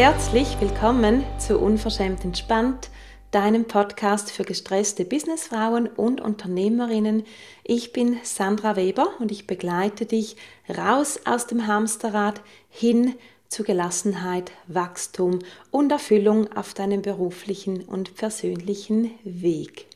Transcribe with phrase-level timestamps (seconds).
[0.00, 2.88] Herzlich willkommen zu Unverschämt Entspannt,
[3.32, 7.24] deinem Podcast für gestresste Businessfrauen und Unternehmerinnen.
[7.64, 10.36] Ich bin Sandra Weber und ich begleite dich
[10.68, 13.16] raus aus dem Hamsterrad hin
[13.48, 15.40] zu Gelassenheit, Wachstum
[15.72, 19.88] und Erfüllung auf deinem beruflichen und persönlichen Weg.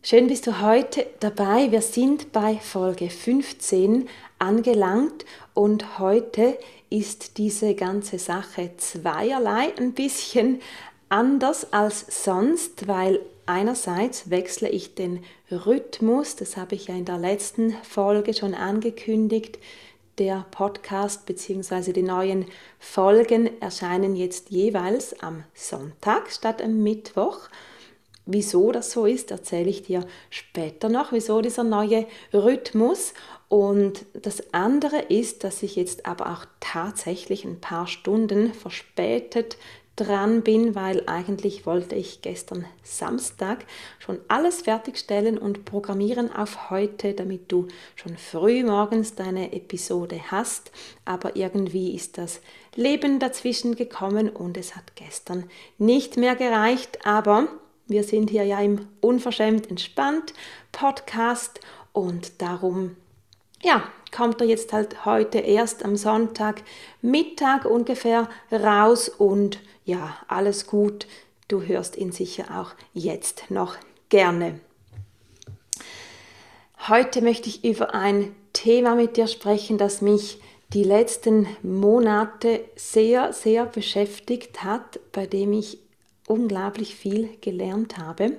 [0.00, 1.70] Schön bist du heute dabei.
[1.70, 4.08] Wir sind bei Folge 15
[4.38, 6.56] angelangt und heute
[6.92, 10.60] ist diese ganze Sache zweierlei ein bisschen
[11.08, 17.18] anders als sonst, weil einerseits wechsle ich den Rhythmus, das habe ich ja in der
[17.18, 19.58] letzten Folge schon angekündigt,
[20.18, 21.92] der Podcast bzw.
[21.92, 22.44] die neuen
[22.78, 27.48] Folgen erscheinen jetzt jeweils am Sonntag statt am Mittwoch.
[28.26, 33.14] Wieso das so ist, erzähle ich dir später noch, wieso dieser neue Rhythmus.
[33.52, 39.58] Und das andere ist, dass ich jetzt aber auch tatsächlich ein paar Stunden verspätet
[39.94, 43.66] dran bin, weil eigentlich wollte ich gestern Samstag
[43.98, 50.72] schon alles fertigstellen und programmieren auf heute, damit du schon früh morgens deine Episode hast.
[51.04, 52.40] Aber irgendwie ist das
[52.74, 55.44] Leben dazwischen gekommen und es hat gestern
[55.76, 57.04] nicht mehr gereicht.
[57.04, 57.48] Aber
[57.86, 60.32] wir sind hier ja im Unverschämt entspannt
[60.72, 61.60] Podcast
[61.92, 62.96] und darum
[63.62, 66.62] ja, kommt er jetzt halt heute erst am Sonntag
[67.00, 71.06] Mittag ungefähr raus und ja, alles gut.
[71.48, 73.76] Du hörst ihn sicher auch jetzt noch
[74.08, 74.60] gerne.
[76.88, 80.40] Heute möchte ich über ein Thema mit dir sprechen, das mich
[80.72, 85.78] die letzten Monate sehr, sehr beschäftigt hat, bei dem ich
[86.26, 88.38] unglaublich viel gelernt habe.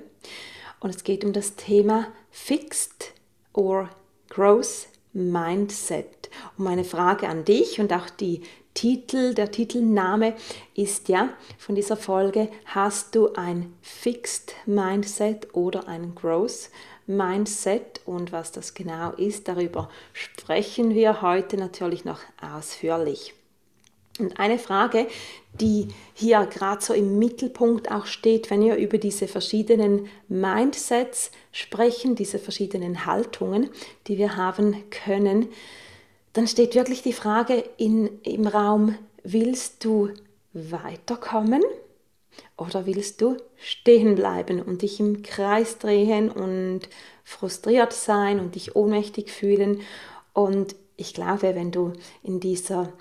[0.80, 3.12] Und es geht um das Thema Fixed
[3.52, 3.88] or
[4.28, 6.28] Growth Mindset.
[6.58, 8.42] Und meine Frage an dich und auch die
[8.74, 10.34] Titel, der Titelname
[10.74, 16.70] ist ja von dieser Folge, hast du ein Fixed Mindset oder ein Growth
[17.06, 23.34] Mindset und was das genau ist, darüber sprechen wir heute natürlich noch ausführlich.
[24.18, 25.08] Und eine Frage,
[25.60, 32.14] die hier gerade so im Mittelpunkt auch steht, wenn wir über diese verschiedenen Mindsets sprechen,
[32.14, 33.70] diese verschiedenen Haltungen,
[34.06, 35.48] die wir haben können,
[36.32, 40.10] dann steht wirklich die Frage in, im Raum, willst du
[40.52, 41.62] weiterkommen
[42.56, 46.80] oder willst du stehen bleiben und dich im Kreis drehen und
[47.22, 49.80] frustriert sein und dich ohnmächtig fühlen?
[50.32, 51.92] Und ich glaube, wenn du
[52.22, 52.92] in dieser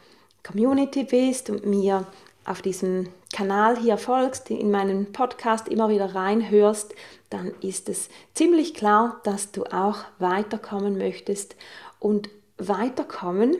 [0.44, 2.06] Community bist und mir
[2.46, 6.94] auf diesem Kanal hier folgst, in meinen Podcast immer wieder reinhörst,
[7.30, 11.56] dann ist es ziemlich klar, dass du auch weiterkommen möchtest.
[12.00, 13.56] Und weiterkommen,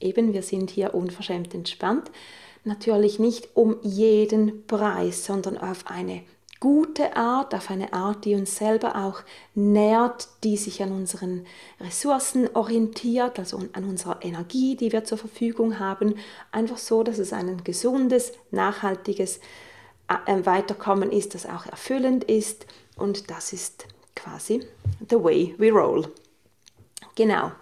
[0.00, 2.10] eben wir sind hier unverschämt entspannt,
[2.64, 6.22] natürlich nicht um jeden Preis, sondern auf eine
[6.60, 9.22] gute Art, auf eine Art, die uns selber auch
[9.54, 11.46] nährt, die sich an unseren
[11.80, 16.14] Ressourcen orientiert, also an unserer Energie, die wir zur Verfügung haben,
[16.50, 19.40] einfach so, dass es ein gesundes, nachhaltiges
[20.08, 22.66] äh, Weiterkommen ist, das auch erfüllend ist
[22.96, 23.86] und das ist
[24.16, 24.66] quasi
[25.08, 26.12] the way we roll.
[27.14, 27.52] Genau.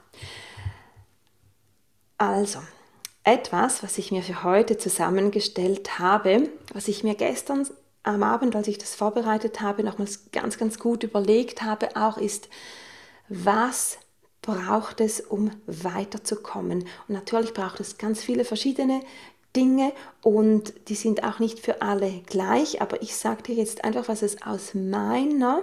[2.19, 2.61] Also,
[3.25, 7.67] etwas, was ich mir für heute zusammengestellt habe, was ich mir gestern
[8.07, 12.49] am Abend, als ich das vorbereitet habe, nochmals ganz, ganz gut überlegt habe, auch ist,
[13.29, 13.99] was
[14.43, 16.83] braucht es, um weiterzukommen?
[17.09, 19.01] Und natürlich braucht es ganz viele verschiedene
[19.57, 24.07] Dinge und die sind auch nicht für alle gleich, aber ich sage dir jetzt einfach,
[24.09, 25.63] was es aus meiner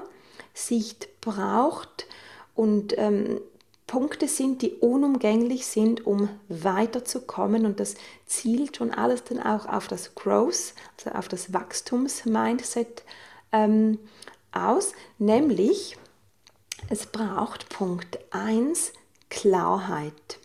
[0.53, 2.07] Sicht braucht
[2.55, 3.39] und ähm,
[3.93, 7.63] Punkte sind, die unumgänglich sind, um weiterzukommen.
[7.63, 7.93] Und das
[8.25, 13.03] zielt schon alles dann auch auf das Growth, also auf das Wachstums-Mindset
[13.51, 13.99] ähm,
[14.51, 14.93] aus.
[15.19, 15.95] Nämlich,
[16.89, 18.93] es braucht Punkt 1
[19.29, 20.39] Klarheit.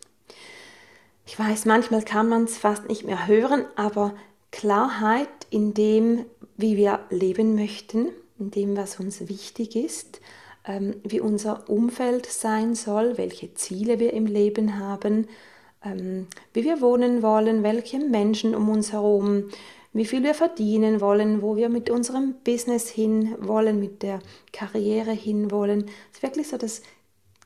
[1.25, 4.15] Ich weiß, manchmal kann man es fast nicht mehr hören, aber
[4.50, 6.27] Klarheit in dem,
[6.59, 10.21] wie wir leben möchten, in dem, was uns wichtig ist,
[11.05, 15.26] wie unser Umfeld sein soll, welche Ziele wir im Leben haben,
[15.85, 19.49] ähm, wie wir wohnen wollen, welche Menschen um uns herum,
[19.93, 24.20] wie viel wir verdienen wollen, wo wir mit unserem Business hin wollen, mit der
[24.53, 25.87] Karriere hin wollen.
[26.11, 26.82] Es ist wirklich so das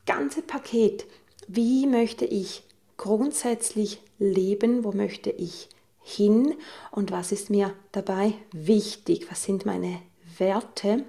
[0.05, 1.05] ganze Paket.
[1.47, 2.63] Wie möchte ich
[2.97, 4.83] grundsätzlich leben?
[4.83, 5.69] Wo möchte ich
[6.01, 6.55] hin?
[6.91, 9.31] Und was ist mir dabei wichtig?
[9.31, 9.99] Was sind meine
[10.37, 11.05] Werte?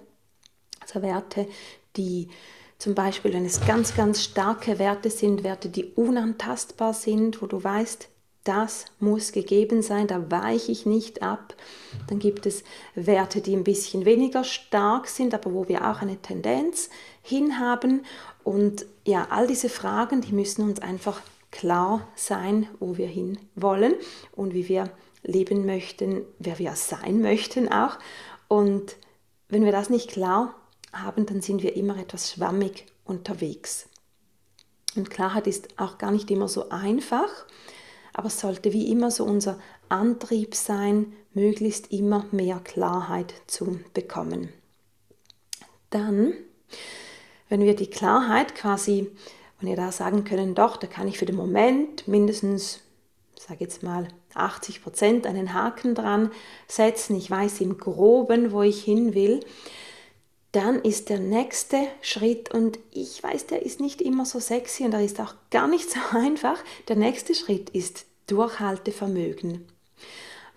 [0.80, 1.46] Also Werte,
[1.96, 2.28] die
[2.78, 7.62] zum Beispiel, wenn es ganz, ganz starke Werte sind, Werte, die unantastbar sind, wo du
[7.62, 8.08] weißt,
[8.44, 11.54] das muss gegeben sein, da weiche ich nicht ab.
[12.08, 12.62] Dann gibt es
[12.94, 16.90] Werte, die ein bisschen weniger stark sind, aber wo wir auch eine Tendenz
[17.22, 18.04] hinhaben.
[18.42, 23.94] Und ja, all diese Fragen, die müssen uns einfach klar sein, wo wir hin wollen
[24.32, 24.90] und wie wir
[25.22, 27.98] leben möchten, wer wir sein möchten auch.
[28.48, 28.96] Und
[29.48, 30.54] wenn wir das nicht klar
[31.02, 33.88] haben, dann sind wir immer etwas schwammig unterwegs.
[34.96, 37.28] Und Klarheit ist auch gar nicht immer so einfach,
[38.12, 39.58] aber es sollte wie immer so unser
[39.88, 44.50] Antrieb sein, möglichst immer mehr Klarheit zu bekommen.
[45.90, 46.34] Dann,
[47.48, 49.10] wenn wir die Klarheit quasi,
[49.60, 52.80] wenn wir da sagen können, doch, da kann ich für den Moment mindestens,
[53.36, 56.30] sage jetzt mal, 80 Prozent einen Haken dran
[56.68, 59.40] setzen, ich weiß im groben, wo ich hin will,
[60.54, 64.92] dann ist der nächste Schritt, und ich weiß, der ist nicht immer so sexy und
[64.92, 69.66] der ist auch gar nicht so einfach, der nächste Schritt ist Durchhaltevermögen.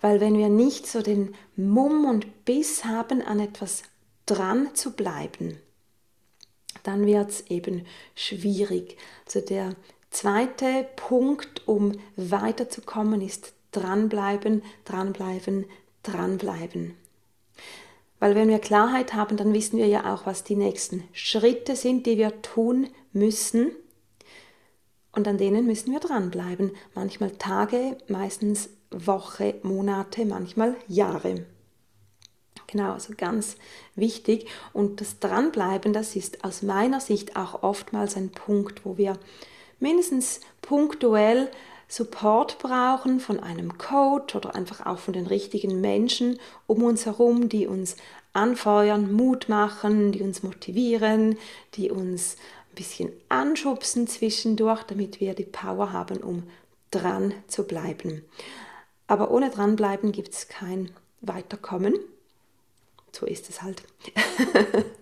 [0.00, 3.82] Weil wenn wir nicht so den Mumm und Biss haben, an etwas
[4.26, 5.58] dran zu bleiben,
[6.84, 7.84] dann wird es eben
[8.14, 8.96] schwierig.
[9.26, 9.74] Also der
[10.10, 15.66] zweite Punkt, um weiterzukommen, ist dranbleiben, dranbleiben,
[16.04, 16.94] dranbleiben.
[18.20, 22.06] Weil wenn wir Klarheit haben, dann wissen wir ja auch, was die nächsten Schritte sind,
[22.06, 23.70] die wir tun müssen.
[25.12, 26.72] Und an denen müssen wir dranbleiben.
[26.94, 31.46] Manchmal Tage, meistens Woche, Monate, manchmal Jahre.
[32.66, 33.56] Genau, also ganz
[33.94, 34.46] wichtig.
[34.72, 39.18] Und das Dranbleiben, das ist aus meiner Sicht auch oftmals ein Punkt, wo wir
[39.80, 41.50] mindestens punktuell
[41.88, 47.48] Support brauchen von einem Coach oder einfach auch von den richtigen Menschen um uns herum,
[47.48, 47.96] die uns
[48.34, 51.38] anfeuern, Mut machen, die uns motivieren,
[51.74, 52.36] die uns
[52.70, 56.42] ein bisschen anschubsen zwischendurch, damit wir die Power haben, um
[56.90, 58.22] dran zu bleiben.
[59.06, 60.90] Aber ohne dranbleiben gibt es kein
[61.22, 61.94] Weiterkommen.
[63.12, 63.82] So ist es halt.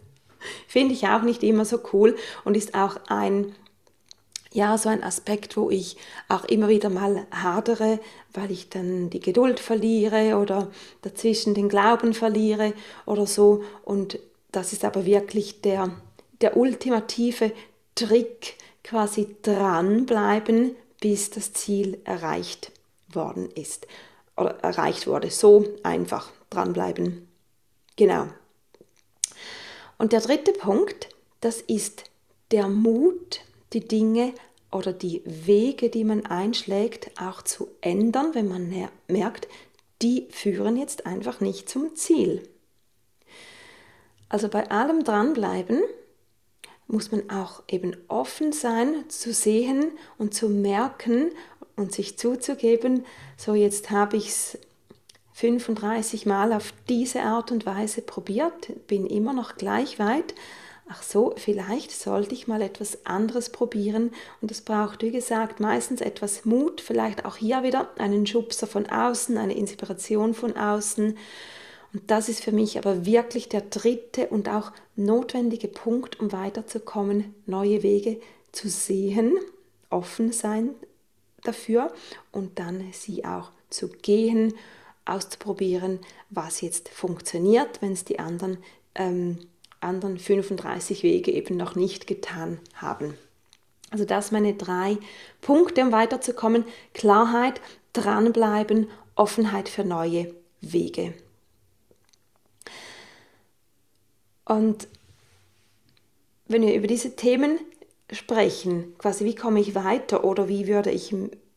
[0.68, 3.54] Finde ich auch nicht immer so cool und ist auch ein
[4.56, 5.98] ja, so ein Aspekt, wo ich
[6.30, 8.00] auch immer wieder mal hadere,
[8.32, 10.70] weil ich dann die Geduld verliere oder
[11.02, 12.72] dazwischen den Glauben verliere
[13.04, 13.62] oder so.
[13.84, 14.18] Und
[14.52, 15.90] das ist aber wirklich der,
[16.40, 17.52] der ultimative
[17.94, 22.72] Trick, quasi dranbleiben, bis das Ziel erreicht
[23.10, 23.86] worden ist.
[24.38, 25.30] Oder erreicht wurde.
[25.30, 27.28] So einfach dranbleiben.
[27.96, 28.28] Genau.
[29.98, 31.10] Und der dritte Punkt,
[31.42, 32.04] das ist
[32.52, 33.40] der Mut,
[33.72, 34.32] die Dinge
[34.70, 38.72] oder die Wege, die man einschlägt, auch zu ändern, wenn man
[39.08, 39.48] merkt,
[40.02, 42.48] die führen jetzt einfach nicht zum Ziel.
[44.28, 45.80] Also bei allem dranbleiben
[46.88, 51.30] muss man auch eben offen sein zu sehen und zu merken
[51.76, 53.04] und sich zuzugeben,
[53.36, 54.58] so jetzt habe ich es
[55.34, 60.34] 35 Mal auf diese Art und Weise probiert, bin immer noch gleich weit,
[60.88, 64.12] ach so, vielleicht sollte ich mal etwas anderes probieren.
[64.40, 68.86] Und es braucht, wie gesagt, meistens etwas Mut, vielleicht auch hier wieder einen Schubser von
[68.86, 71.16] außen, eine Inspiration von außen.
[71.92, 77.34] Und das ist für mich aber wirklich der dritte und auch notwendige Punkt, um weiterzukommen,
[77.46, 78.20] neue Wege
[78.52, 79.36] zu sehen,
[79.90, 80.70] offen sein
[81.42, 81.92] dafür
[82.32, 84.54] und dann sie auch zu gehen,
[85.04, 86.00] auszuprobieren,
[86.30, 88.58] was jetzt funktioniert, wenn es die anderen
[88.94, 89.38] ähm,
[89.80, 93.14] anderen 35 Wege eben noch nicht getan haben.
[93.90, 94.98] Also das meine drei
[95.40, 96.64] Punkte, um weiterzukommen.
[96.94, 97.60] Klarheit,
[97.92, 101.14] dranbleiben, Offenheit für neue Wege.
[104.44, 104.88] Und
[106.46, 107.58] wenn wir über diese Themen
[108.12, 111.14] sprechen, quasi wie komme ich weiter oder wie würde ich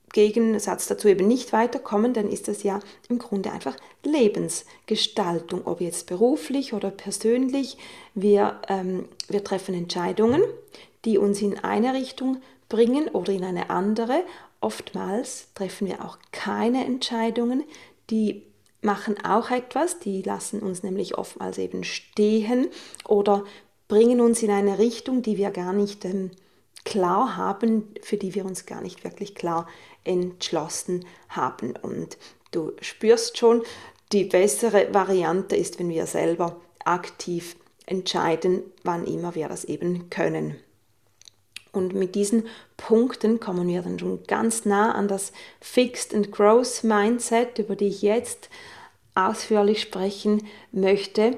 [0.10, 6.08] Gegensatz dazu eben nicht weiterkommen, dann ist das ja im Grunde einfach Lebensgestaltung, ob jetzt
[6.08, 7.78] beruflich oder persönlich.
[8.16, 10.44] Wir, ähm, wir treffen Entscheidungen,
[11.06, 14.24] die uns in eine Richtung bringen oder in eine andere.
[14.62, 17.64] Oftmals treffen wir auch keine Entscheidungen,
[18.10, 18.44] die
[18.82, 22.68] machen auch etwas, die lassen uns nämlich oftmals eben stehen
[23.06, 23.44] oder
[23.88, 26.32] bringen uns in eine Richtung, die wir gar nicht ähm,
[26.86, 29.68] klar haben, für die wir uns gar nicht wirklich klar
[30.10, 31.76] entschlossen haben.
[31.82, 32.18] Und
[32.52, 33.64] du spürst schon,
[34.12, 40.56] die bessere Variante ist, wenn wir selber aktiv entscheiden, wann immer wir das eben können.
[41.72, 42.48] Und mit diesen
[42.78, 47.90] Punkten kommen wir dann schon ganz nah an das Fixed and Growth Mindset, über die
[47.90, 48.50] ich jetzt
[49.14, 51.38] ausführlich sprechen möchte.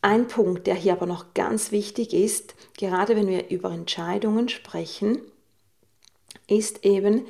[0.00, 5.20] Ein Punkt, der hier aber noch ganz wichtig ist, gerade wenn wir über Entscheidungen sprechen,
[6.48, 7.24] ist eben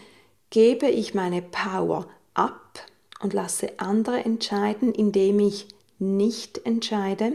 [0.52, 2.84] Gebe ich meine Power ab
[3.22, 5.66] und lasse andere entscheiden, indem ich
[5.98, 7.32] nicht entscheide?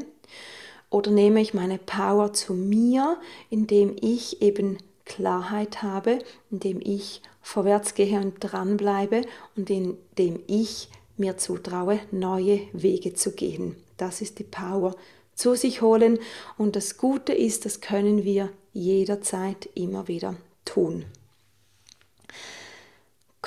[0.91, 3.17] Oder nehme ich meine Power zu mir,
[3.49, 6.19] indem ich eben Klarheit habe,
[6.51, 9.23] indem ich vorwärts gehe und dranbleibe
[9.55, 13.77] und indem ich mir zutraue, neue Wege zu gehen.
[13.97, 14.95] Das ist die Power
[15.33, 16.19] zu sich holen
[16.59, 21.05] und das Gute ist, das können wir jederzeit immer wieder tun.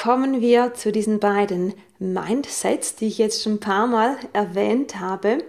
[0.03, 5.45] Kommen wir zu diesen beiden Mindsets, die ich jetzt schon ein paar Mal erwähnt habe.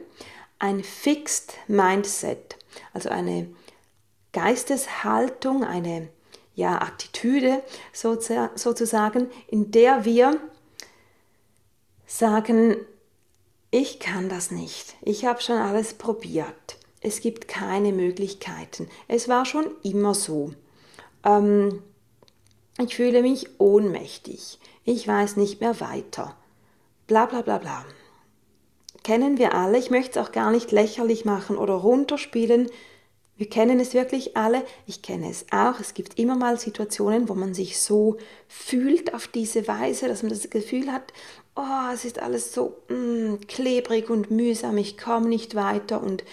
[0.59, 2.57] Ein Fixed Mindset,
[2.91, 3.47] also eine
[4.33, 6.09] Geisteshaltung, eine
[6.53, 10.37] ja, Attitüde sozusagen, in der wir
[12.05, 12.75] sagen,
[13.69, 19.45] ich kann das nicht, ich habe schon alles probiert, es gibt keine Möglichkeiten, es war
[19.45, 20.51] schon immer so.
[21.23, 21.81] Ähm,
[22.77, 26.35] ich fühle mich ohnmächtig, ich weiß nicht mehr weiter,
[27.07, 27.85] bla bla bla bla.
[29.03, 32.69] Kennen wir alle, ich möchte es auch gar nicht lächerlich machen oder runterspielen,
[33.41, 35.79] wir kennen es wirklich alle, ich kenne es auch.
[35.79, 40.29] Es gibt immer mal Situationen, wo man sich so fühlt auf diese Weise, dass man
[40.29, 41.11] das Gefühl hat,
[41.55, 46.23] oh, es ist alles so mm, klebrig und mühsam, ich komme nicht weiter und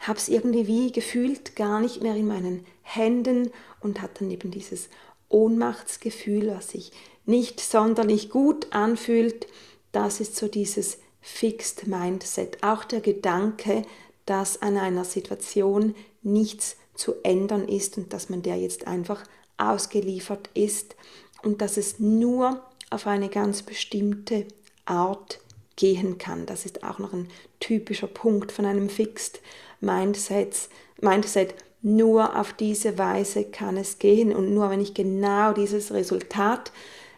[0.00, 4.50] habe es irgendwie wie gefühlt gar nicht mehr in meinen Händen und hat dann eben
[4.50, 4.88] dieses
[5.32, 6.92] Ohnmachtsgefühl, was sich
[7.26, 9.46] nicht sonderlich gut anfühlt.
[9.92, 12.62] Das ist so dieses Fixed Mindset.
[12.62, 13.82] Auch der Gedanke,
[14.26, 19.24] dass an einer Situation nichts zu ändern ist und dass man der jetzt einfach
[19.56, 20.96] ausgeliefert ist
[21.42, 24.46] und dass es nur auf eine ganz bestimmte
[24.84, 25.40] Art
[25.76, 26.46] gehen kann.
[26.46, 27.28] Das ist auch noch ein
[27.60, 29.40] typischer Punkt von einem Fixed
[29.80, 30.68] Mindset.
[31.00, 31.54] Mindset.
[31.82, 36.72] Nur auf diese Weise kann es gehen und nur wenn ich genau dieses Resultat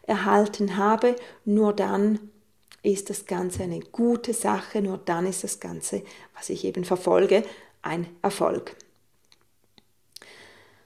[0.06, 2.18] erhalten habe, nur dann
[2.82, 6.02] ist das Ganze eine gute Sache, nur dann ist das Ganze,
[6.36, 7.44] was ich eben verfolge,
[7.82, 8.76] ein Erfolg.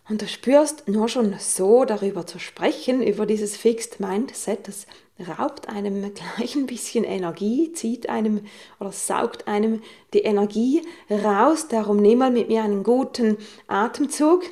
[0.08, 4.86] Und du spürst nur schon so darüber zu sprechen, über dieses Fixed Mindset, das
[5.26, 8.46] raubt einem gleich ein bisschen Energie, zieht einem
[8.80, 9.82] oder saugt einem
[10.14, 11.68] die Energie raus.
[11.68, 13.36] Darum nimm mal mit mir einen guten
[13.66, 14.44] Atemzug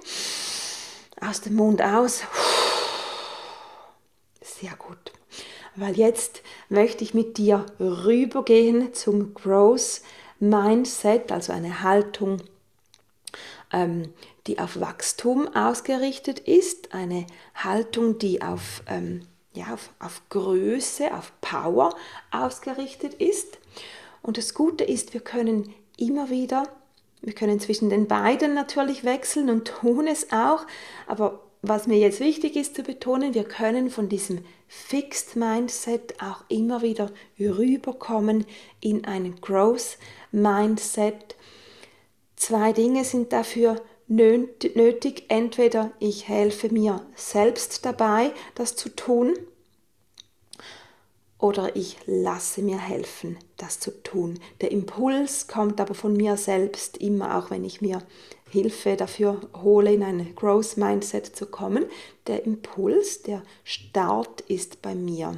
[1.21, 2.23] aus dem Mund aus.
[4.43, 5.13] Sehr gut.
[5.75, 10.01] Weil jetzt möchte ich mit dir rübergehen zum Growth
[10.39, 12.43] Mindset, also eine Haltung,
[13.73, 14.13] ähm,
[14.47, 19.23] die auf Wachstum ausgerichtet ist, eine Haltung, die auf, ähm,
[19.55, 21.95] ja, auf, auf Größe, auf Power
[22.31, 23.59] ausgerichtet ist.
[24.23, 26.69] Und das Gute ist, wir können immer wieder,
[27.23, 30.67] wir können zwischen den beiden natürlich wechseln und tun es auch,
[31.07, 36.45] aber was mir jetzt wichtig ist zu betonen, wir können von diesem Fixed Mindset auch
[36.49, 38.47] immer wieder rüberkommen
[38.81, 39.99] in ein Growth
[40.31, 41.35] Mindset.
[42.37, 45.25] Zwei Dinge sind dafür nötig.
[45.29, 49.35] Entweder ich helfe mir selbst dabei, das zu tun,
[51.39, 54.41] oder ich lasse mir helfen, das zu tun.
[54.63, 58.03] Der Impuls kommt aber von mir selbst immer, auch wenn ich mir
[58.51, 61.85] Hilfe dafür hole, in ein Growth Mindset zu kommen.
[62.27, 65.37] Der Impuls, der Start ist bei mir.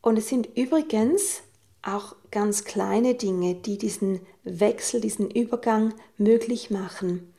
[0.00, 1.42] Und es sind übrigens
[1.82, 7.32] auch ganz kleine Dinge, die diesen Wechsel, diesen Übergang möglich machen.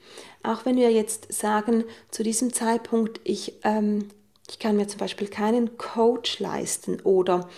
[0.43, 4.09] Auch wenn wir jetzt sagen, zu diesem Zeitpunkt, ich, ähm,
[4.49, 7.49] ich kann mir zum Beispiel keinen Coach leisten oder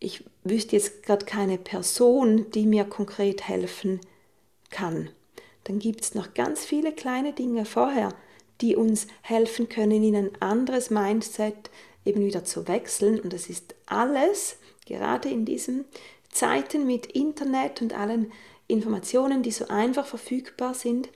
[0.00, 4.00] ich wüsste jetzt gerade keine Person, die mir konkret helfen
[4.70, 5.10] kann,
[5.64, 8.14] dann gibt es noch ganz viele kleine Dinge vorher,
[8.60, 11.70] die uns helfen können, in ein anderes Mindset
[12.04, 13.20] eben wieder zu wechseln.
[13.20, 15.84] Und das ist alles, gerade in diesem
[16.30, 18.32] Zeiten mit Internet und allen
[18.68, 21.08] Informationen, die so einfach verfügbar sind,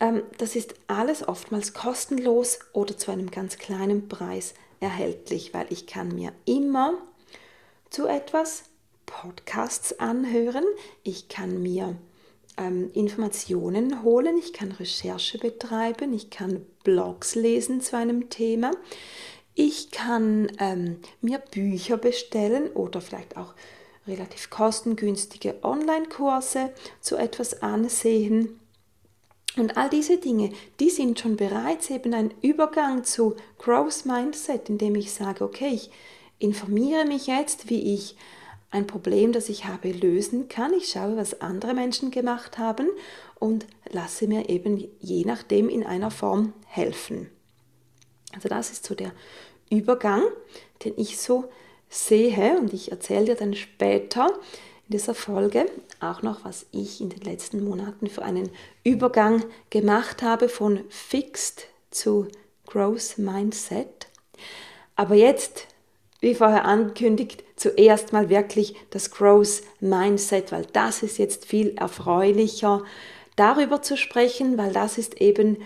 [0.00, 5.86] ähm, das ist alles oftmals kostenlos oder zu einem ganz kleinen Preis erhältlich, weil ich
[5.86, 6.94] kann mir immer
[7.90, 8.64] zu etwas
[9.06, 10.64] Podcasts anhören,
[11.02, 11.96] ich kann mir
[12.56, 18.72] ähm, Informationen holen, ich kann Recherche betreiben, ich kann Blogs lesen zu einem Thema,
[19.54, 23.54] ich kann ähm, mir Bücher bestellen oder vielleicht auch
[24.06, 28.60] relativ kostengünstige Online-Kurse zu etwas ansehen.
[29.56, 34.94] Und all diese Dinge, die sind schon bereits eben ein Übergang zu Growth Mindset, indem
[34.94, 35.90] ich sage, okay, ich
[36.38, 38.16] informiere mich jetzt, wie ich
[38.70, 40.74] ein Problem, das ich habe, lösen kann.
[40.74, 42.88] Ich schaue, was andere Menschen gemacht haben
[43.38, 47.30] und lasse mir eben je nachdem in einer Form helfen.
[48.34, 49.12] Also das ist so der
[49.70, 50.22] Übergang,
[50.84, 51.48] den ich so
[51.88, 54.26] sehe und ich erzähle dir dann später
[54.88, 55.66] in dieser Folge
[56.00, 58.50] auch noch, was ich in den letzten Monaten für einen
[58.84, 62.28] Übergang gemacht habe von Fixed zu
[62.66, 64.06] Growth Mindset.
[64.94, 65.66] Aber jetzt,
[66.20, 72.84] wie vorher angekündigt, zuerst mal wirklich das Growth Mindset, weil das ist jetzt viel erfreulicher,
[73.36, 75.58] darüber zu sprechen, weil das ist eben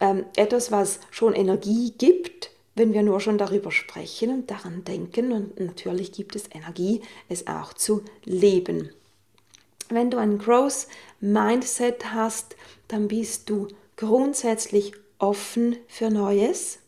[0.00, 5.32] ähm, etwas, was schon Energie gibt, wenn wir nur schon darüber sprechen und daran denken.
[5.32, 8.90] Und natürlich gibt es Energie, es auch zu leben.
[9.88, 10.86] Wenn du ein Growth
[11.20, 12.54] Mindset hast,
[12.86, 16.78] dann bist du grundsätzlich offen für Neues.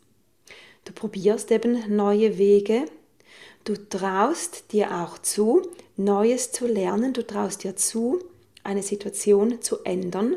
[0.85, 2.85] Du probierst eben neue Wege.
[3.65, 5.63] Du traust dir auch zu,
[5.97, 7.15] Neues zu lernen.
[7.15, 8.23] Du traust dir zu,
[8.63, 10.37] eine Situation zu ändern.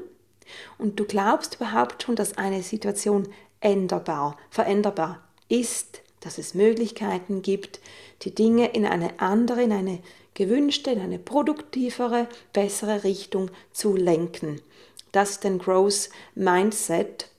[0.78, 3.28] Und du glaubst überhaupt schon, dass eine Situation
[3.60, 7.80] änderbar, veränderbar ist, dass es Möglichkeiten gibt,
[8.22, 10.00] die Dinge in eine andere, in eine
[10.34, 14.62] gewünschte, in eine produktivere, bessere Richtung zu lenken.
[15.12, 17.30] Das ist ein Growth Mindset.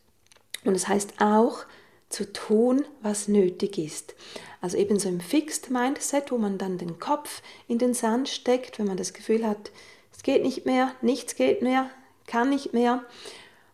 [0.64, 1.64] Und es das heißt auch,
[2.08, 4.14] zu tun, was nötig ist.
[4.60, 8.78] Also eben so im Fixed Mindset, wo man dann den Kopf in den Sand steckt,
[8.78, 9.70] wenn man das Gefühl hat,
[10.14, 11.90] es geht nicht mehr, nichts geht mehr,
[12.26, 13.02] kann nicht mehr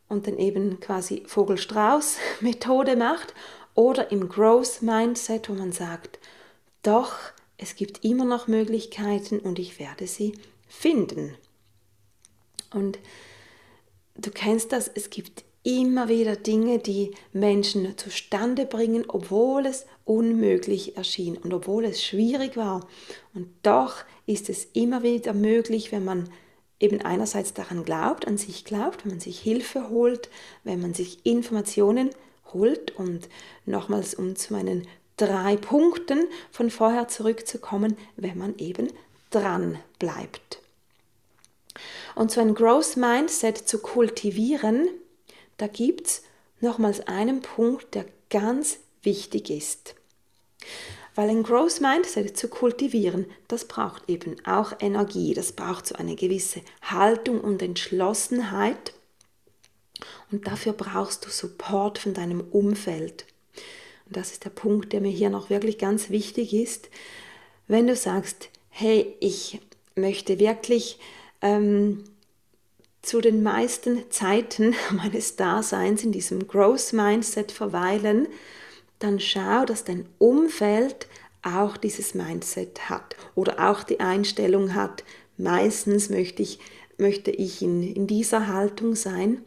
[0.09, 3.35] und dann eben quasi Vogel-Strauß-Methode macht
[3.79, 6.19] oder im Growth Mindset, wo man sagt,
[6.83, 7.13] doch,
[7.59, 10.33] es gibt immer noch Möglichkeiten und ich werde sie
[10.67, 11.37] finden.
[12.75, 12.99] Und
[14.17, 20.97] du kennst das, es gibt immer wieder Dinge, die Menschen zustande bringen, obwohl es unmöglich
[20.97, 22.85] erschien und obwohl es schwierig war.
[23.33, 26.29] Und doch ist es immer wieder möglich, wenn man
[26.81, 30.31] eben einerseits daran glaubt, an sich glaubt, wenn man sich Hilfe holt,
[30.65, 32.11] wenn man sich Informationen
[32.53, 33.29] holt und
[33.67, 38.89] nochmals um zu meinen drei Punkten von vorher zurückzukommen, wenn man eben
[39.31, 40.61] dran bleibt.
[42.15, 44.89] Und so ein Growth Mindset zu kultivieren,
[45.57, 46.23] da gibt es
[46.61, 49.95] nochmals einen Punkt, der ganz wichtig ist.
[51.15, 56.15] Weil ein Growth Mindset zu kultivieren, das braucht eben auch Energie, das braucht so eine
[56.15, 58.95] gewisse Haltung und Entschlossenheit.
[60.31, 63.27] Und dafür brauchst du Support von deinem Umfeld.
[64.07, 66.89] Und das ist der Punkt, der mir hier noch wirklich ganz wichtig ist.
[67.67, 69.61] Wenn du sagst, hey, ich
[69.95, 70.99] möchte wirklich
[71.43, 72.05] ähm,
[73.03, 78.29] zu den meisten Zeiten meines Daseins in diesem Growth Mindset verweilen,
[78.99, 81.07] dann schau, dass dein Umfeld
[81.43, 85.05] auch dieses Mindset hat oder auch die Einstellung hat.
[85.37, 86.59] Meistens möchte ich,
[86.97, 89.43] möchte ich in, in dieser Haltung sein,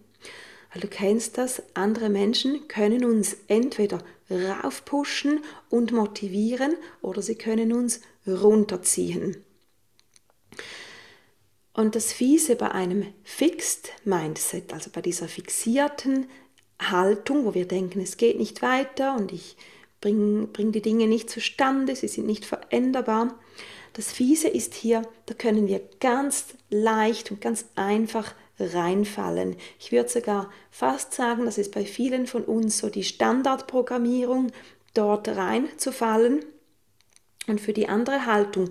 [0.72, 7.74] weil du kennst das, andere Menschen können uns entweder raufpushen und motivieren oder sie können
[7.74, 9.44] uns runterziehen.
[11.74, 16.28] Und das Fiese bei einem Fixed Mindset, also bei dieser fixierten
[16.82, 19.56] Haltung, wo wir denken, es geht nicht weiter und ich
[20.02, 23.40] bringe bring die Dinge nicht zustande, sie sind nicht veränderbar.
[23.94, 29.56] Das Fiese ist hier, da können wir ganz leicht und ganz einfach reinfallen.
[29.80, 34.52] Ich würde sogar fast sagen, das ist bei vielen von uns so die Standardprogrammierung,
[34.94, 36.44] dort reinzufallen.
[37.48, 38.70] Und für die andere Haltung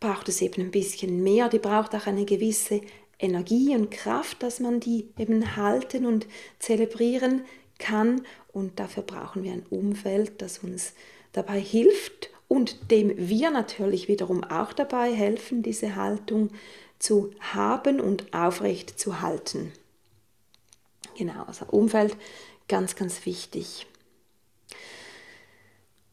[0.00, 2.80] braucht es eben ein bisschen mehr, die braucht auch eine gewisse
[3.18, 6.26] Energie und Kraft, dass man die eben halten und
[6.58, 7.42] zelebrieren
[7.78, 8.22] kann.
[8.52, 10.94] Und dafür brauchen wir ein Umfeld, das uns
[11.32, 16.50] dabei hilft und dem wir natürlich wiederum auch dabei helfen, diese Haltung
[16.98, 19.72] zu haben und aufrecht zu halten.
[21.16, 22.16] Genau, also Umfeld
[22.68, 23.86] ganz, ganz wichtig.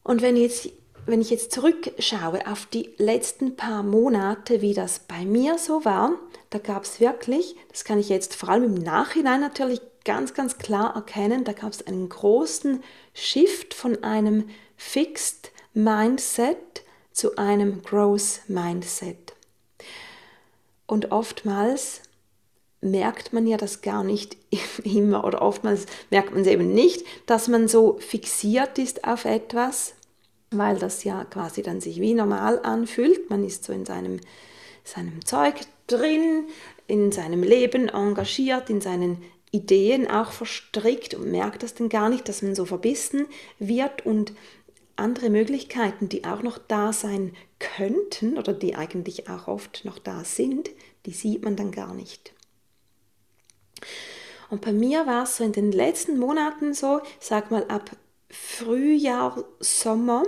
[0.02, 0.70] Und wenn, jetzt,
[1.06, 6.12] wenn ich jetzt zurückschaue auf die letzten paar Monate, wie das bei mir so war,
[6.50, 10.58] da gab es wirklich, das kann ich jetzt vor allem im Nachhinein natürlich ganz, ganz
[10.58, 18.40] klar erkennen, da gab es einen großen Shift von einem Fixed Mindset zu einem Growth
[18.48, 19.35] Mindset.
[20.86, 22.02] Und oftmals
[22.80, 24.36] merkt man ja das gar nicht
[24.84, 29.94] immer oder oftmals merkt man es eben nicht, dass man so fixiert ist auf etwas,
[30.50, 33.30] weil das ja quasi dann sich wie normal anfühlt.
[33.30, 34.20] Man ist so in seinem,
[34.84, 35.54] seinem Zeug
[35.86, 36.44] drin,
[36.86, 42.28] in seinem Leben engagiert, in seinen Ideen auch verstrickt und merkt das dann gar nicht,
[42.28, 43.26] dass man so verbissen
[43.58, 44.32] wird und
[44.96, 50.24] andere Möglichkeiten, die auch noch da sein könnten oder die eigentlich auch oft noch da
[50.24, 50.70] sind,
[51.04, 52.32] die sieht man dann gar nicht.
[54.48, 57.90] Und bei mir war es so in den letzten Monaten so, sag mal ab
[58.30, 60.24] Frühjahr, Sommer,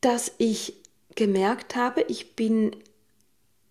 [0.00, 0.74] dass ich
[1.14, 2.76] gemerkt habe, ich bin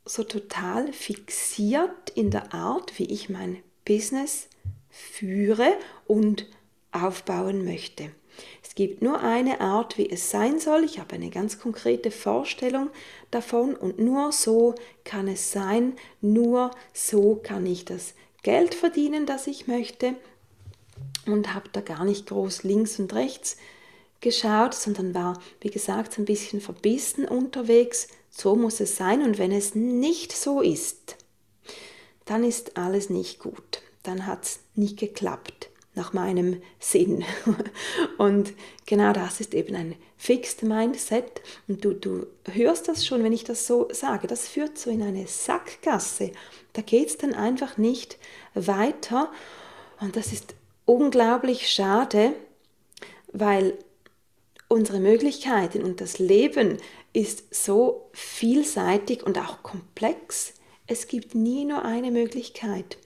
[0.05, 4.47] so total fixiert in der Art, wie ich mein Business
[4.89, 6.47] führe und
[6.91, 8.11] aufbauen möchte.
[8.73, 10.83] Es gibt nur eine Art, wie es sein soll.
[10.83, 12.89] Ich habe eine ganz konkrete Vorstellung
[13.29, 19.45] davon und nur so kann es sein, nur so kann ich das Geld verdienen, das
[19.45, 20.15] ich möchte
[21.27, 23.57] und habe da gar nicht groß links und rechts
[24.21, 28.07] geschaut, sondern war, wie gesagt, ein bisschen verbissen unterwegs.
[28.31, 31.17] So muss es sein und wenn es nicht so ist,
[32.25, 33.83] dann ist alles nicht gut.
[34.01, 37.23] Dann hat es nicht geklappt nach meinem Sinn.
[38.17, 38.53] Und
[38.85, 41.41] genau das ist eben ein Fixed Mindset.
[41.67, 44.27] Und du, du hörst das schon, wenn ich das so sage.
[44.27, 46.31] Das führt so in eine Sackgasse.
[46.73, 48.17] Da geht es dann einfach nicht
[48.53, 49.31] weiter.
[49.99, 52.33] Und das ist unglaublich schade,
[53.31, 53.77] weil
[54.67, 56.77] unsere Möglichkeiten und das Leben
[57.13, 60.53] ist so vielseitig und auch komplex.
[60.87, 62.97] Es gibt nie nur eine Möglichkeit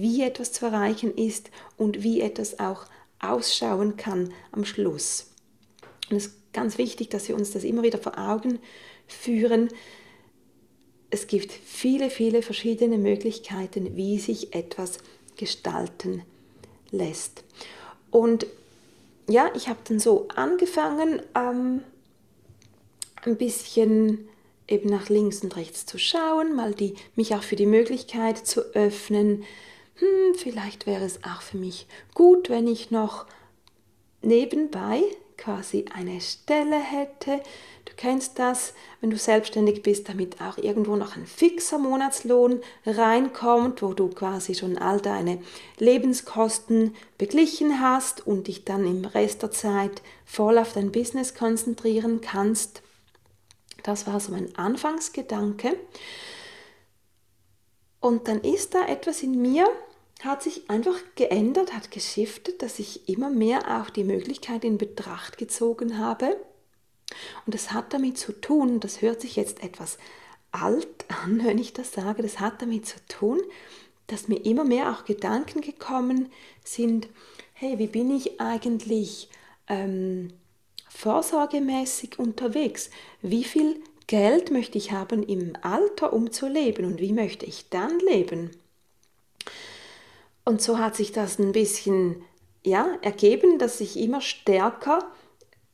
[0.00, 2.86] wie etwas zu erreichen ist und wie etwas auch
[3.18, 5.30] ausschauen kann am Schluss.
[6.10, 8.58] Und es ist ganz wichtig, dass wir uns das immer wieder vor Augen
[9.06, 9.68] führen.
[11.10, 14.98] Es gibt viele, viele verschiedene Möglichkeiten, wie sich etwas
[15.36, 16.22] gestalten
[16.90, 17.44] lässt.
[18.10, 18.46] Und
[19.28, 21.82] ja, ich habe dann so angefangen, ähm,
[23.22, 24.28] ein bisschen
[24.68, 28.60] eben nach links und rechts zu schauen, mal die, mich auch für die Möglichkeit zu
[28.74, 29.44] öffnen,
[29.98, 33.26] hm, vielleicht wäre es auch für mich gut, wenn ich noch
[34.22, 35.02] nebenbei
[35.36, 37.40] quasi eine Stelle hätte.
[37.84, 43.82] Du kennst das, wenn du selbstständig bist, damit auch irgendwo noch ein fixer Monatslohn reinkommt,
[43.82, 45.40] wo du quasi schon all deine
[45.78, 52.20] Lebenskosten beglichen hast und dich dann im Rest der Zeit voll auf dein Business konzentrieren
[52.20, 52.82] kannst.
[53.82, 55.76] Das war so mein Anfangsgedanke.
[58.00, 59.68] Und dann ist da etwas in mir,
[60.22, 65.38] hat sich einfach geändert, hat geschiftet, dass ich immer mehr auch die Möglichkeit in Betracht
[65.38, 66.36] gezogen habe.
[67.44, 69.98] Und das hat damit zu tun, das hört sich jetzt etwas
[70.52, 73.40] alt an, wenn ich das sage, das hat damit zu tun,
[74.06, 76.30] dass mir immer mehr auch Gedanken gekommen
[76.64, 77.08] sind,
[77.54, 79.28] hey, wie bin ich eigentlich
[79.68, 80.32] ähm,
[80.88, 82.90] vorsorgemäßig unterwegs?
[83.20, 87.68] Wie viel Geld möchte ich haben im Alter, um zu leben und wie möchte ich
[87.68, 88.50] dann leben?
[90.46, 92.24] Und so hat sich das ein bisschen
[92.62, 95.00] ja, ergeben, dass ich immer stärker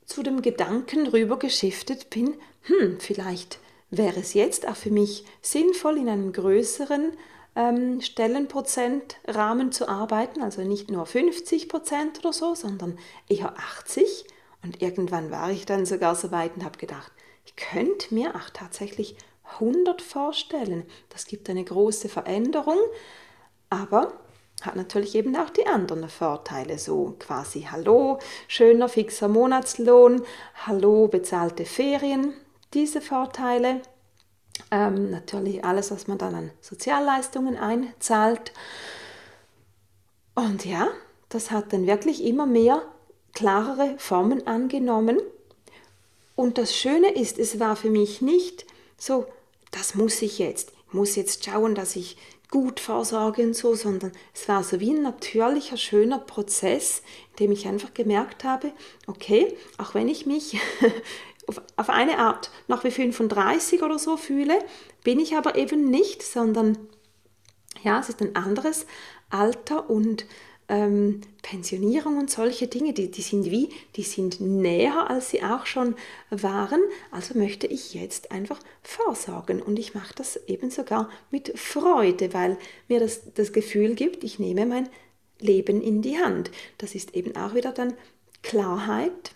[0.06, 3.58] zu dem Gedanken rüber geschiftet bin, hm, vielleicht
[3.90, 7.12] wäre es jetzt auch für mich sinnvoll, in einem größeren
[7.54, 14.24] ähm, Stellenprozentrahmen zu arbeiten, also nicht nur 50 Prozent oder so, sondern eher 80.
[14.62, 17.12] Und irgendwann war ich dann sogar so weit und habe gedacht,
[17.44, 19.16] ich könnte mir auch tatsächlich
[19.60, 20.86] 100 vorstellen.
[21.10, 22.78] Das gibt eine große Veränderung,
[23.68, 24.12] aber
[24.66, 30.22] hat natürlich eben auch die anderen Vorteile, so quasi Hallo, schöner fixer Monatslohn,
[30.66, 32.34] Hallo, bezahlte Ferien,
[32.74, 33.82] diese Vorteile.
[34.70, 38.52] Ähm, natürlich alles, was man dann an Sozialleistungen einzahlt.
[40.34, 40.88] Und ja,
[41.28, 42.82] das hat dann wirklich immer mehr
[43.34, 45.18] klarere Formen angenommen.
[46.36, 49.26] Und das Schöne ist, es war für mich nicht so,
[49.70, 50.72] das muss ich jetzt.
[50.92, 52.16] Muss jetzt schauen, dass ich
[52.50, 57.52] gut vorsorge und so, sondern es war so wie ein natürlicher, schöner Prozess, in dem
[57.52, 58.72] ich einfach gemerkt habe,
[59.06, 60.60] okay, auch wenn ich mich
[61.76, 64.58] auf eine Art noch wie 35 oder so fühle,
[65.02, 66.78] bin ich aber eben nicht, sondern
[67.82, 68.86] ja, es ist ein anderes
[69.30, 70.26] Alter und
[70.72, 75.66] ähm, Pensionierung und solche Dinge, die, die sind wie, die sind näher, als sie auch
[75.66, 75.94] schon
[76.30, 76.80] waren.
[77.10, 82.56] Also möchte ich jetzt einfach vorsorgen und ich mache das eben sogar mit Freude, weil
[82.88, 84.88] mir das das Gefühl gibt, ich nehme mein
[85.40, 86.50] Leben in die Hand.
[86.78, 87.92] Das ist eben auch wieder dann
[88.42, 89.34] Klarheit,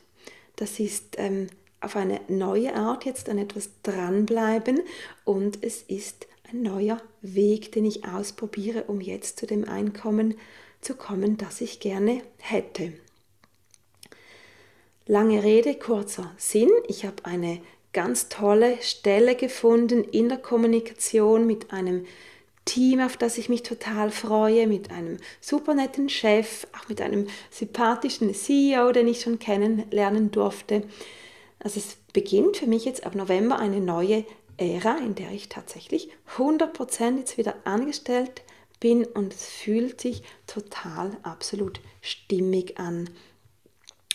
[0.57, 1.49] das ist ähm,
[1.83, 4.81] auf eine neue Art jetzt an etwas dranbleiben
[5.25, 10.38] und es ist ein neuer Weg, den ich ausprobiere, um jetzt zu dem Einkommen zu
[10.81, 12.93] zu kommen, das ich gerne hätte.
[15.07, 16.71] Lange Rede, kurzer Sinn.
[16.89, 17.61] Ich habe eine
[17.93, 22.07] ganz tolle Stelle gefunden in der Kommunikation mit einem
[22.65, 27.29] Team, auf das ich mich total freue, mit einem super netten Chef, auch mit einem
[27.51, 30.83] sympathischen CEO, den ich schon kennenlernen durfte.
[31.61, 34.25] Also es beginnt für mich jetzt ab November eine neue
[34.57, 41.17] Ära, in der ich tatsächlich 100% jetzt wieder angestellt bin und es fühlt sich total
[41.23, 43.11] absolut stimmig an.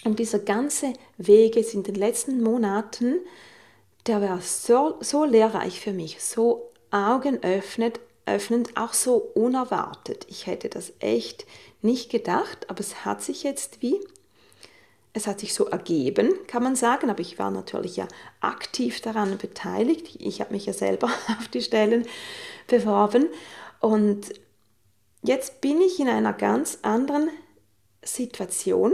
[0.03, 3.19] Und dieser ganze Weg jetzt in den letzten Monaten,
[4.07, 10.25] der war so, so lehrreich für mich, so augenöffnend, öffnend, auch so unerwartet.
[10.29, 11.45] Ich hätte das echt
[11.81, 13.99] nicht gedacht, aber es hat sich jetzt wie,
[15.13, 18.07] es hat sich so ergeben, kann man sagen, aber ich war natürlich ja
[18.39, 20.15] aktiv daran beteiligt.
[20.19, 21.07] Ich habe mich ja selber
[21.39, 22.07] auf die Stellen
[22.67, 23.27] beworben
[23.81, 24.33] und
[25.21, 27.29] jetzt bin ich in einer ganz anderen
[28.03, 28.93] Situation,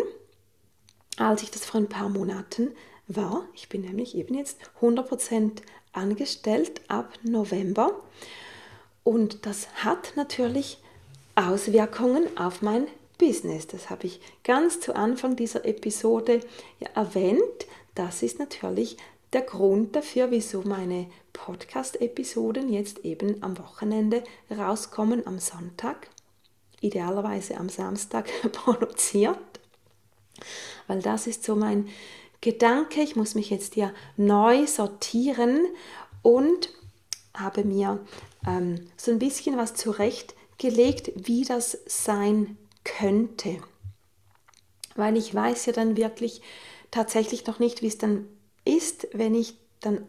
[1.18, 2.76] als ich das vor ein paar Monaten
[3.08, 3.46] war.
[3.54, 5.62] Ich bin nämlich eben jetzt 100%
[5.94, 8.02] angestellt ab November
[9.04, 10.80] und das hat natürlich
[11.36, 12.88] Auswirkungen auf mein
[13.18, 13.68] Business.
[13.68, 16.42] Das habe ich ganz zu Anfang dieser Episode
[16.80, 17.68] ja erwähnt.
[17.96, 18.98] Das ist natürlich
[19.34, 26.10] der Grund dafür, wieso meine Podcast-Episoden jetzt eben am Wochenende rauskommen, am Sonntag,
[26.82, 29.38] idealerweise am Samstag produziert.
[30.88, 31.90] Weil das ist so mein
[32.42, 33.02] Gedanke.
[33.02, 35.66] Ich muss mich jetzt ja neu sortieren
[36.22, 36.70] und
[37.34, 38.00] habe mir
[38.46, 43.60] ähm, so ein bisschen was zurechtgelegt, wie das sein könnte.
[44.96, 46.42] Weil ich weiß ja dann wirklich
[46.92, 48.28] tatsächlich noch nicht, wie es dann
[48.66, 50.08] ist, wenn ich dann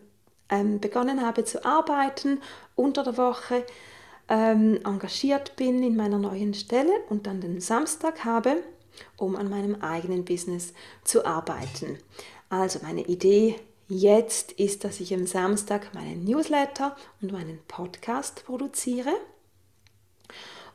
[0.48, 2.40] ähm, begonnen habe zu arbeiten
[2.74, 3.64] unter der Woche,
[4.29, 8.62] ähm, engagiert bin in meiner neuen Stelle und dann den Samstag habe,
[9.17, 10.73] um an meinem eigenen Business
[11.05, 11.99] zu arbeiten.
[12.51, 13.57] Also meine Idee
[13.88, 19.14] jetzt ist, dass ich am Samstag meinen Newsletter und meinen Podcast produziere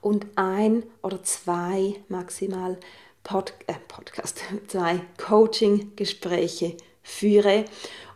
[0.01, 2.77] und ein oder zwei maximal
[3.23, 7.65] Pod, äh, Podcast, zwei Coaching-Gespräche führe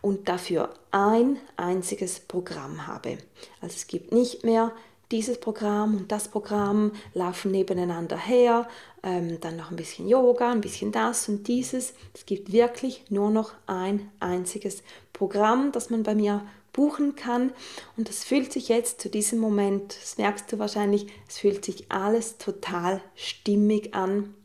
[0.01, 3.17] und dafür ein einziges Programm habe.
[3.61, 4.73] Also es gibt nicht mehr
[5.11, 8.67] dieses Programm und das Programm laufen nebeneinander her,
[9.03, 11.93] ähm, dann noch ein bisschen Yoga, ein bisschen das und dieses.
[12.13, 17.53] Es gibt wirklich nur noch ein einziges Programm, das man bei mir buchen kann.
[17.95, 21.91] Und das fühlt sich jetzt zu diesem Moment, das merkst du wahrscheinlich, es fühlt sich
[21.91, 24.35] alles total stimmig an.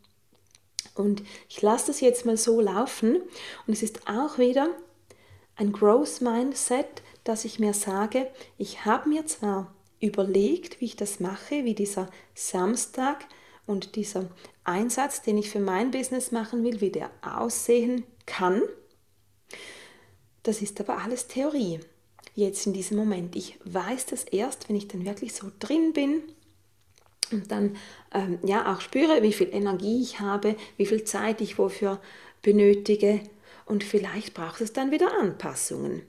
[0.94, 3.16] Und ich lasse das jetzt mal so laufen.
[3.66, 4.68] Und es ist auch wieder
[5.56, 9.72] ein Growth Mindset, dass ich mir sage, ich habe mir zwar
[10.02, 13.24] überlegt, wie ich das mache, wie dieser Samstag
[13.66, 14.28] und dieser
[14.64, 18.62] Einsatz, den ich für mein Business machen will, wie der aussehen kann.
[20.42, 21.80] Das ist aber alles Theorie
[22.34, 23.36] jetzt in diesem Moment.
[23.36, 26.22] Ich weiß das erst, wenn ich dann wirklich so drin bin
[27.30, 27.76] und dann
[28.12, 32.00] ähm, ja auch spüre, wie viel Energie ich habe, wie viel Zeit ich wofür
[32.42, 33.20] benötige
[33.66, 36.02] und vielleicht braucht es dann wieder Anpassungen.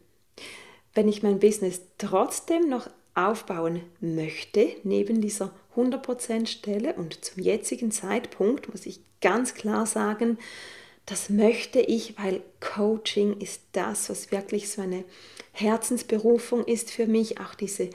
[0.94, 7.92] Wenn ich mein Business trotzdem noch aufbauen möchte, neben dieser 100% Stelle und zum jetzigen
[7.92, 10.38] Zeitpunkt muss ich ganz klar sagen,
[11.06, 15.04] das möchte ich, weil Coaching ist das, was wirklich so eine
[15.52, 17.42] Herzensberufung ist für mich.
[17.42, 17.90] Auch diese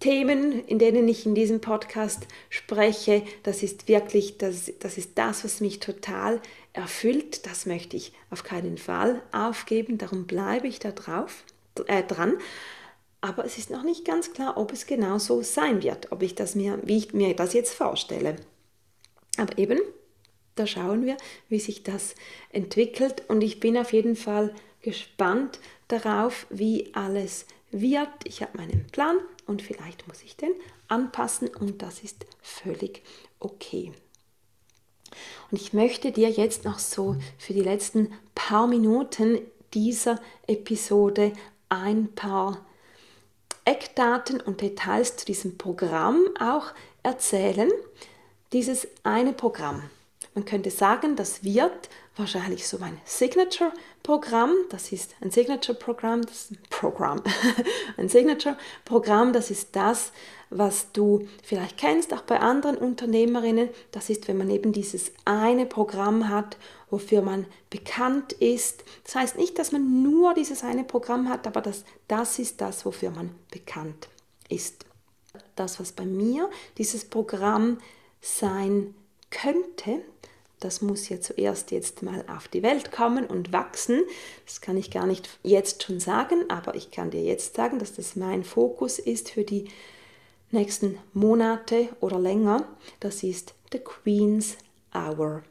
[0.00, 5.44] Themen, in denen ich in diesem Podcast spreche, das ist wirklich, das, das ist das,
[5.44, 6.40] was mich total
[6.72, 7.46] erfüllt.
[7.46, 9.98] Das möchte ich auf keinen Fall aufgeben.
[9.98, 11.44] Darum bleibe ich da drauf,
[11.86, 12.34] äh, dran.
[13.22, 16.34] Aber es ist noch nicht ganz klar, ob es genau so sein wird, ob ich
[16.34, 18.36] das mir, wie ich mir das jetzt vorstelle.
[19.38, 19.78] Aber eben,
[20.56, 21.16] da schauen wir,
[21.48, 22.16] wie sich das
[22.50, 28.08] entwickelt und ich bin auf jeden Fall gespannt darauf, wie alles wird.
[28.24, 30.52] Ich habe meinen Plan und vielleicht muss ich den
[30.88, 33.02] anpassen und das ist völlig
[33.38, 33.92] okay.
[35.52, 39.38] Und ich möchte dir jetzt noch so für die letzten paar Minuten
[39.74, 41.32] dieser Episode
[41.68, 42.66] ein paar
[43.64, 46.72] Eckdaten und Details zu diesem Programm auch
[47.02, 47.70] erzählen.
[48.52, 49.82] Dieses eine Programm
[50.34, 54.52] man könnte sagen, das wird wahrscheinlich so mein Signature-Programm.
[54.70, 57.22] Das ist ein Signature-Programm, das ist ein Programm,
[57.98, 60.12] ein Signature-Programm, das ist das,
[60.54, 63.68] was du vielleicht kennst, auch bei anderen Unternehmerinnen.
[63.90, 66.56] Das ist, wenn man eben dieses eine Programm hat,
[66.90, 68.84] wofür man bekannt ist.
[69.04, 72.84] Das heißt nicht, dass man nur dieses eine Programm hat, aber das, das ist das,
[72.84, 74.08] wofür man bekannt
[74.48, 74.84] ist.
[75.56, 77.78] Das, was bei mir dieses Programm
[78.20, 78.94] sein
[79.30, 80.02] könnte,
[80.60, 84.02] das muss ja zuerst jetzt mal auf die Welt kommen und wachsen.
[84.46, 87.94] Das kann ich gar nicht jetzt schon sagen, aber ich kann dir jetzt sagen, dass
[87.94, 89.68] das mein Fokus ist für die
[90.52, 92.66] nächsten Monate oder länger.
[93.00, 94.56] Das ist The Queen's
[94.94, 95.42] Hour.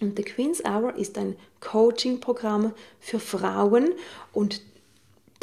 [0.00, 3.94] Und The Queen's Hour ist ein Coaching-Programm für Frauen
[4.32, 4.62] und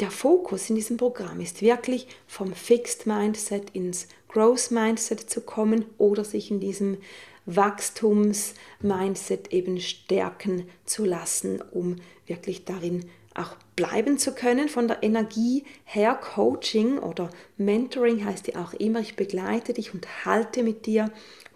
[0.00, 5.84] der Fokus in diesem Programm ist wirklich vom Fixed Mindset ins Growth Mindset zu kommen
[5.98, 6.98] oder sich in diesem
[7.46, 15.64] Wachstums-Mindset eben stärken zu lassen, um wirklich darin auch bleiben zu können von der Energie
[15.84, 16.14] her.
[16.14, 21.10] Coaching oder Mentoring heißt ja auch immer, ich begleite dich und halte mit dir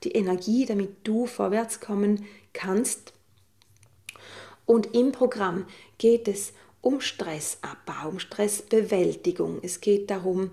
[0.04, 3.12] die Energie, damit du vorwärts kommen kannst.
[4.64, 5.66] Und im Programm
[5.98, 9.58] geht es um Stressabbau, um Stressbewältigung.
[9.62, 10.52] Es geht darum,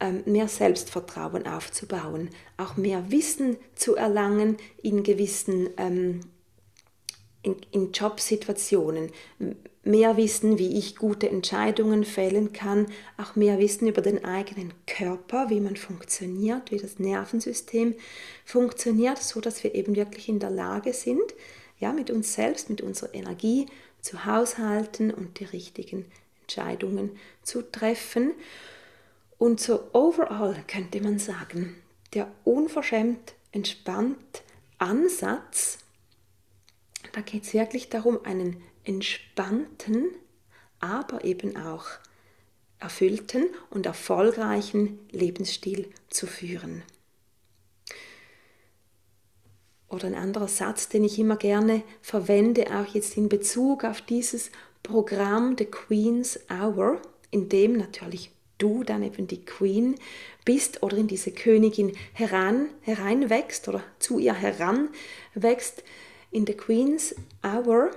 [0.00, 6.18] ähm, mehr Selbstvertrauen aufzubauen, auch mehr Wissen zu erlangen in gewissen ähm,
[7.44, 9.12] in, in Jobsituationen,
[9.84, 15.50] mehr Wissen, wie ich gute Entscheidungen fällen kann, auch mehr Wissen über den eigenen Körper,
[15.50, 17.94] wie man funktioniert, wie das Nervensystem
[18.44, 21.34] funktioniert, so dass wir eben wirklich in der Lage sind,
[21.78, 23.66] ja, mit uns selbst, mit unserer Energie
[24.00, 26.04] zu haushalten und die richtigen
[26.42, 27.10] Entscheidungen
[27.42, 28.32] zu treffen.
[29.38, 31.76] Und so overall könnte man sagen,
[32.14, 34.42] der unverschämt entspannt
[34.78, 35.78] Ansatz,
[37.12, 40.10] da geht es wirklich darum, einen entspannten,
[40.80, 41.86] aber eben auch
[42.78, 46.82] erfüllten und erfolgreichen Lebensstil zu führen.
[49.88, 54.50] Oder ein anderer Satz, den ich immer gerne verwende, auch jetzt in Bezug auf dieses
[54.82, 59.96] Programm The Queen's Hour, in dem natürlich du dann eben die Queen
[60.44, 65.84] bist oder in diese Königin heran, hereinwächst oder zu ihr heranwächst.
[66.30, 67.14] In The Queen's
[67.44, 67.90] Hour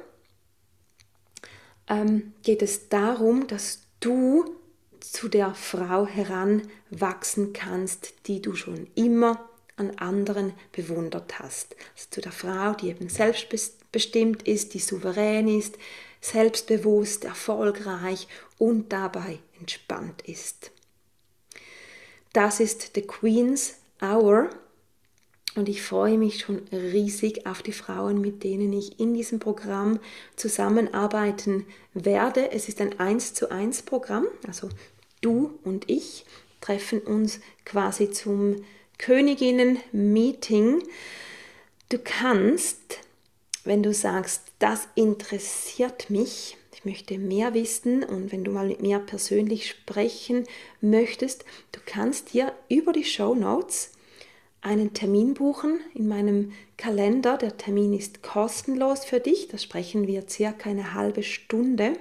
[1.87, 4.55] ähm, geht es darum, dass du
[4.99, 11.75] zu der Frau heranwachsen kannst, die du schon immer an anderen bewundert hast.
[11.93, 15.77] Also zu der Frau, die eben selbstbestimmt ist, die souverän ist,
[16.21, 20.71] selbstbewusst, erfolgreich und dabei entspannt ist.
[22.33, 24.49] Das ist The Queen's Hour
[25.55, 29.99] und ich freue mich schon riesig auf die Frauen, mit denen ich in diesem Programm
[30.35, 32.51] zusammenarbeiten werde.
[32.51, 34.69] Es ist ein 1 zu 1 Programm, also
[35.21, 36.25] du und ich
[36.59, 38.57] treffen uns quasi zum
[38.97, 40.83] Königinnen-Meeting.
[41.89, 42.99] Du kannst,
[43.63, 48.81] wenn du sagst, das interessiert mich, ich möchte mehr wissen und wenn du mal mit
[48.81, 50.45] mir persönlich sprechen
[50.81, 53.94] möchtest, du kannst dir über die Show Notes
[54.65, 57.37] einen Termin buchen in meinem Kalender.
[57.37, 59.47] Der Termin ist kostenlos für dich.
[59.47, 61.93] Da sprechen wir circa eine halbe Stunde.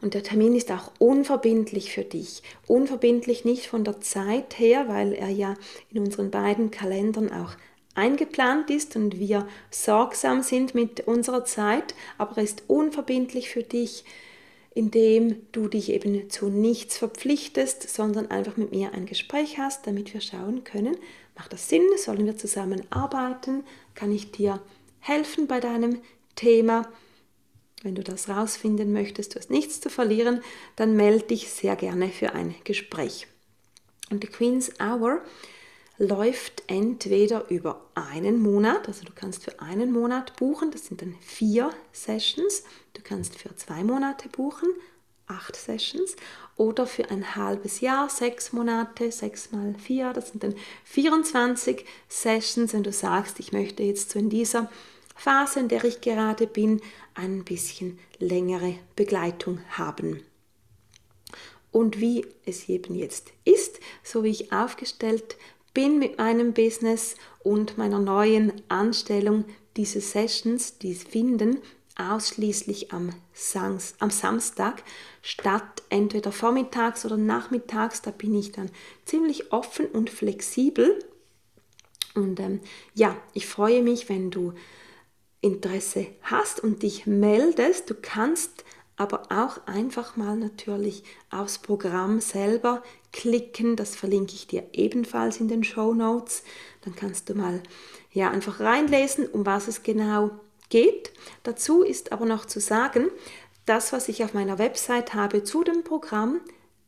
[0.00, 2.42] Und der Termin ist auch unverbindlich für dich.
[2.66, 5.54] Unverbindlich nicht von der Zeit her, weil er ja
[5.92, 7.52] in unseren beiden Kalendern auch
[7.94, 14.04] eingeplant ist und wir sorgsam sind mit unserer Zeit, aber er ist unverbindlich für dich
[14.74, 20.14] indem du dich eben zu nichts verpflichtest, sondern einfach mit mir ein Gespräch hast, damit
[20.14, 20.96] wir schauen können,
[21.36, 24.60] macht das Sinn, sollen wir zusammenarbeiten, kann ich dir
[25.00, 26.00] helfen bei deinem
[26.34, 26.88] Thema.
[27.82, 30.40] Wenn du das rausfinden möchtest, du hast nichts zu verlieren,
[30.76, 33.28] dann melde dich sehr gerne für ein Gespräch.
[34.10, 35.22] Und die Queen's Hour
[35.98, 41.16] läuft entweder über einen Monat, also du kannst für einen Monat buchen, das sind dann
[41.20, 42.62] vier Sessions,
[42.94, 44.68] du kannst für zwei Monate buchen,
[45.26, 46.14] acht Sessions,
[46.56, 52.72] oder für ein halbes Jahr, sechs Monate, sechs mal vier, das sind dann 24 Sessions,
[52.72, 54.70] wenn du sagst, ich möchte jetzt so in dieser
[55.14, 56.80] Phase, in der ich gerade bin,
[57.14, 60.22] ein bisschen längere Begleitung haben.
[61.70, 65.36] Und wie es eben jetzt ist, so wie ich aufgestellt
[65.78, 69.44] bin mit meinem Business und meiner neuen Anstellung
[69.76, 71.60] diese Sessions, die finden
[71.96, 74.82] ausschließlich am, Sans, am Samstag
[75.22, 78.02] statt, entweder vormittags oder nachmittags.
[78.02, 78.72] Da bin ich dann
[79.04, 80.98] ziemlich offen und flexibel.
[82.16, 82.58] Und ähm,
[82.94, 84.54] ja, ich freue mich, wenn du
[85.42, 87.88] Interesse hast und dich meldest.
[87.88, 88.64] Du kannst
[88.96, 92.82] aber auch einfach mal natürlich aufs Programm selber
[93.12, 93.76] klicken.
[93.76, 96.42] Das verlinke ich dir ebenfalls in den Show Notes.
[96.82, 97.62] Dann kannst du mal
[98.12, 100.30] ja einfach reinlesen, um was es genau
[100.68, 101.12] geht.
[101.42, 103.10] Dazu ist aber noch zu sagen,
[103.66, 106.40] das, was ich auf meiner Website habe zu dem Programm,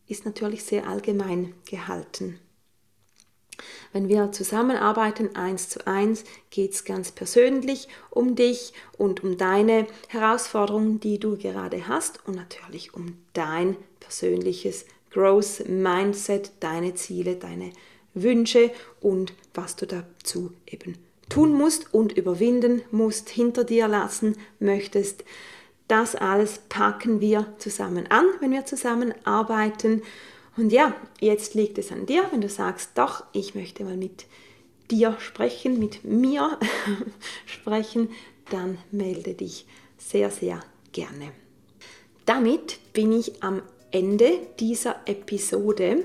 [0.07, 2.41] ist natürlich sehr allgemein gehalten.
[3.93, 9.87] Wenn wir zusammenarbeiten eins zu eins, geht es ganz persönlich um dich und um deine
[10.09, 17.73] Herausforderungen, die du gerade hast und natürlich um dein persönliches Growth Mindset, deine Ziele, deine
[18.15, 20.97] Wünsche und was du dazu eben
[21.29, 25.25] tun musst und überwinden musst, hinter dir lassen möchtest.
[25.89, 30.03] Das alles packen wir zusammen an, wenn wir zusammenarbeiten.
[30.57, 34.27] Und ja, jetzt liegt es an dir, wenn du sagst, doch, ich möchte mal mit
[34.91, 36.59] dir sprechen, mit mir
[37.47, 38.11] sprechen,
[38.51, 39.67] dann melde dich
[39.99, 40.61] sehr, sehr
[40.93, 41.33] gerne.
[42.27, 46.05] Damit bin ich am Ende dieser Episode.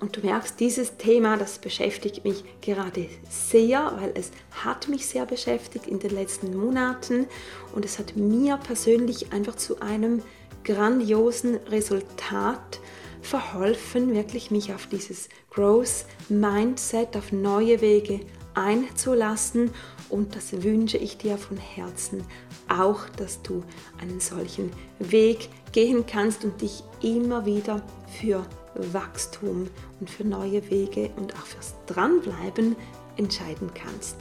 [0.00, 5.24] Und du merkst, dieses Thema, das beschäftigt mich gerade sehr, weil es hat mich sehr
[5.24, 7.26] beschäftigt in den letzten Monaten
[7.74, 10.22] und es hat mir persönlich einfach zu einem
[10.64, 12.80] grandiosen Resultat
[13.22, 18.20] verholfen, wirklich mich auf dieses Growth Mindset, auf neue Wege
[18.54, 19.70] einzulassen.
[20.10, 22.22] Und das wünsche ich dir von Herzen
[22.68, 23.62] auch, dass du
[24.00, 27.82] einen solchen Weg gehen kannst und dich immer wieder
[28.20, 28.46] für
[28.76, 29.68] Wachstum
[29.98, 32.76] und für neue Wege und auch fürs Dranbleiben
[33.16, 34.16] entscheiden kannst.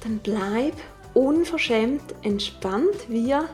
[0.00, 0.74] Dann bleib
[1.12, 3.08] unverschämt entspannt.
[3.08, 3.48] Wir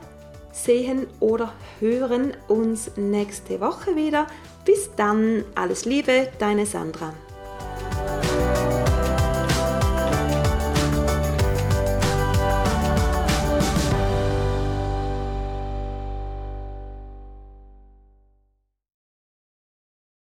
[0.52, 4.26] sehen oder hören uns nächste Woche wieder.
[4.66, 7.14] Bis dann, alles Liebe, deine Sandra.